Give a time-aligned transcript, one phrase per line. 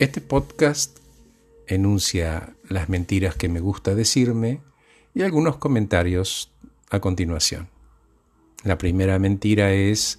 [0.00, 0.96] Este podcast
[1.66, 4.62] enuncia las mentiras que me gusta decirme
[5.14, 6.50] y algunos comentarios
[6.88, 7.68] a continuación.
[8.64, 10.18] La primera mentira es,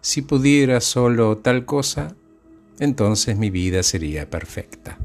[0.00, 2.16] si pudiera solo tal cosa,
[2.78, 4.96] entonces mi vida sería perfecta.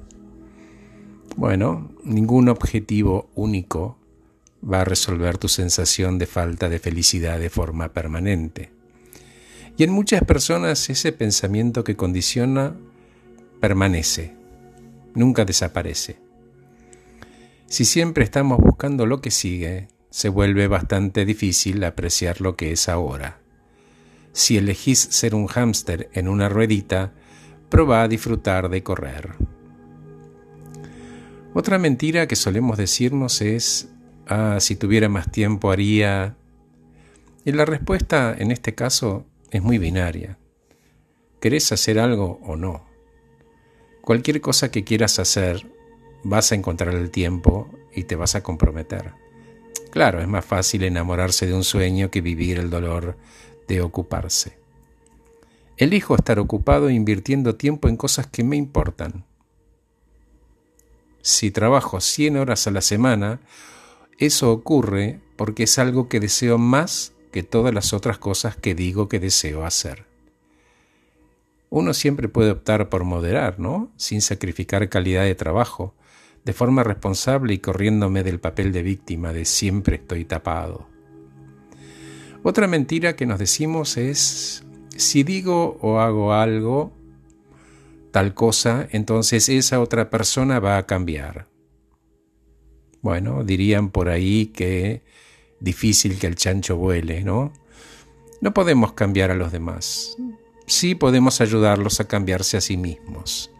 [1.35, 3.97] Bueno, ningún objetivo único
[4.63, 8.71] va a resolver tu sensación de falta de felicidad de forma permanente.
[9.75, 12.77] Y en muchas personas ese pensamiento que condiciona
[13.65, 14.35] permanece,
[15.15, 16.19] nunca desaparece.
[17.65, 22.87] Si siempre estamos buscando lo que sigue, se vuelve bastante difícil apreciar lo que es
[22.87, 23.39] ahora.
[24.33, 27.13] Si elegís ser un hámster en una ruedita,
[27.67, 29.33] proba a disfrutar de correr.
[31.55, 33.89] Otra mentira que solemos decirnos es,
[34.27, 36.37] ah, si tuviera más tiempo haría...
[37.43, 40.37] Y la respuesta en este caso es muy binaria.
[41.39, 42.94] ¿Querés hacer algo o no?
[44.05, 45.69] Cualquier cosa que quieras hacer,
[46.23, 49.11] vas a encontrar el tiempo y te vas a comprometer.
[49.91, 53.17] Claro, es más fácil enamorarse de un sueño que vivir el dolor
[53.67, 54.57] de ocuparse.
[55.75, 59.25] Elijo estar ocupado invirtiendo tiempo en cosas que me importan
[61.25, 63.39] si trabajo 100 horas a la semana,
[64.19, 69.09] eso ocurre porque es algo que deseo más que todas las otras cosas que digo
[69.09, 70.05] que deseo hacer.
[71.75, 73.91] Uno siempre puede optar por moderar, ¿no?
[73.97, 75.93] Sin sacrificar calidad de trabajo,
[76.45, 80.87] de forma responsable y corriéndome del papel de víctima de siempre estoy tapado.
[82.43, 84.63] Otra mentira que nos decimos es,
[84.95, 86.93] si digo o hago algo,
[88.11, 91.49] tal cosa, entonces esa otra persona va a cambiar.
[93.01, 95.03] Bueno, dirían por ahí que
[95.59, 97.51] difícil que el chancho vuele, ¿no?
[98.39, 100.15] No podemos cambiar a los demás.
[100.67, 103.51] Sí podemos ayudarlos a cambiarse a sí mismos.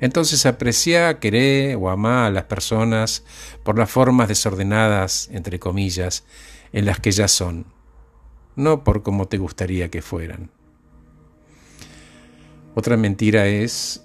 [0.00, 3.24] Entonces aprecia, querer o amar a las personas
[3.62, 6.24] por las formas desordenadas, entre comillas,
[6.72, 7.66] en las que ya son,
[8.56, 10.50] no por cómo te gustaría que fueran.
[12.74, 14.04] Otra mentira es,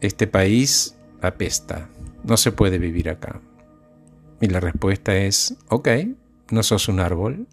[0.00, 1.88] este país apesta,
[2.22, 3.40] no se puede vivir acá.
[4.40, 5.88] Y la respuesta es, ok,
[6.50, 7.48] no sos un árbol,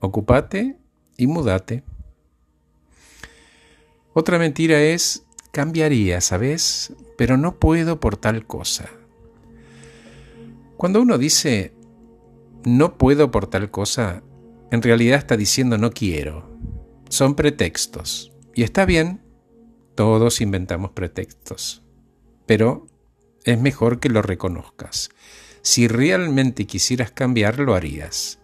[0.00, 0.76] ocupate
[1.16, 1.82] y mudate.
[4.14, 6.92] Otra mentira es, cambiaría, ¿sabes?
[7.18, 8.88] Pero no puedo por tal cosa.
[10.76, 11.74] Cuando uno dice,
[12.64, 14.22] no puedo por tal cosa,
[14.70, 16.48] en realidad está diciendo no quiero.
[17.08, 18.32] Son pretextos.
[18.54, 19.20] Y está bien,
[19.96, 21.82] todos inventamos pretextos,
[22.46, 22.86] pero
[23.44, 25.10] es mejor que lo reconozcas.
[25.62, 28.38] Si realmente quisieras cambiar, lo harías.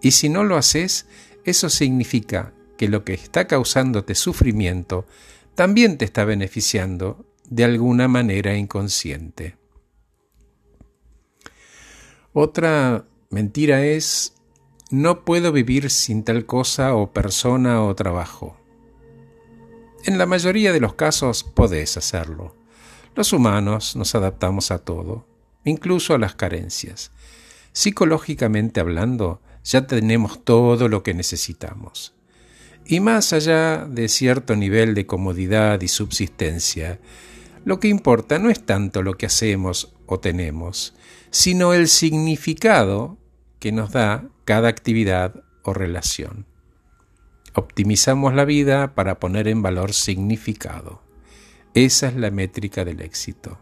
[0.00, 1.06] Y si no lo haces,
[1.44, 5.06] eso significa que lo que está causándote sufrimiento
[5.54, 9.56] también te está beneficiando de alguna manera inconsciente.
[12.32, 14.34] Otra mentira es,
[14.90, 18.58] no puedo vivir sin tal cosa o persona o trabajo.
[20.04, 22.54] En la mayoría de los casos podés hacerlo.
[23.14, 25.26] Los humanos nos adaptamos a todo,
[25.64, 27.10] incluso a las carencias.
[27.72, 32.15] Psicológicamente hablando, ya tenemos todo lo que necesitamos.
[32.88, 37.00] Y más allá de cierto nivel de comodidad y subsistencia,
[37.64, 40.94] lo que importa no es tanto lo que hacemos o tenemos,
[41.30, 43.18] sino el significado
[43.58, 46.46] que nos da cada actividad o relación.
[47.54, 51.02] Optimizamos la vida para poner en valor significado.
[51.74, 53.58] Esa es la métrica del éxito.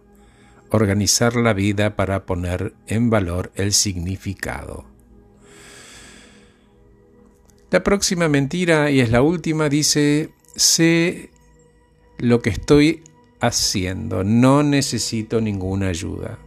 [0.68, 4.93] Organizar la vida para poner en valor el significado.
[7.74, 11.30] La próxima mentira, y es la última, dice, sé
[12.18, 13.02] lo que estoy
[13.40, 16.38] haciendo, no necesito ninguna ayuda.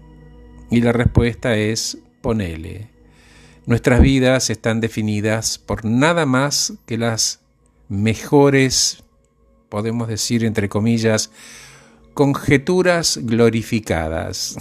[0.71, 2.91] Y la respuesta es, ponele.
[3.65, 7.41] Nuestras vidas están definidas por nada más que las
[7.89, 9.03] mejores,
[9.67, 11.29] podemos decir entre comillas,
[12.13, 14.55] conjeturas glorificadas.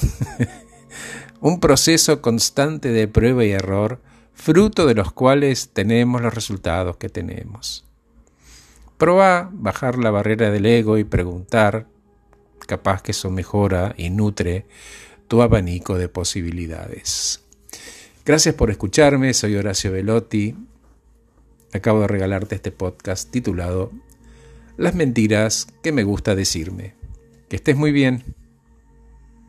[1.40, 4.00] Un proceso constante de prueba y error,
[4.36, 7.84] fruto de los cuales tenemos los resultados que tenemos.
[8.98, 11.88] Proba bajar la barrera del ego y preguntar,
[12.60, 14.66] capaz que eso mejora y nutre
[15.26, 17.42] tu abanico de posibilidades.
[18.24, 20.54] Gracias por escucharme, soy Horacio Velotti.
[21.72, 23.90] Acabo de regalarte este podcast titulado
[24.76, 26.94] Las mentiras que me gusta decirme.
[27.48, 28.35] Que estés muy bien.